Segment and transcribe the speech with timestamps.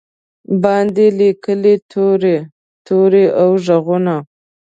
[0.63, 2.37] باندې لیکې توري،
[2.85, 4.15] توري او ږغونه